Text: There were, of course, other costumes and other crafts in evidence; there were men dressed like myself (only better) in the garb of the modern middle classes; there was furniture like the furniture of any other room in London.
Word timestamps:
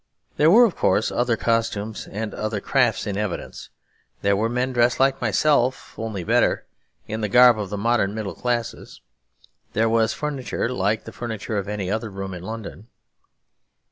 There 0.37 0.49
were, 0.49 0.65
of 0.65 0.75
course, 0.75 1.11
other 1.11 1.37
costumes 1.37 2.07
and 2.07 2.33
other 2.33 2.59
crafts 2.59 3.05
in 3.05 3.17
evidence; 3.17 3.69
there 4.23 4.35
were 4.35 4.49
men 4.49 4.73
dressed 4.73 4.99
like 4.99 5.21
myself 5.21 5.93
(only 5.95 6.23
better) 6.23 6.65
in 7.07 7.21
the 7.21 7.29
garb 7.29 7.59
of 7.59 7.69
the 7.69 7.77
modern 7.77 8.15
middle 8.15 8.33
classes; 8.33 9.01
there 9.73 9.87
was 9.89 10.11
furniture 10.11 10.67
like 10.69 11.03
the 11.03 11.11
furniture 11.11 11.59
of 11.59 11.67
any 11.67 11.91
other 11.91 12.09
room 12.09 12.33
in 12.33 12.41
London. 12.41 12.87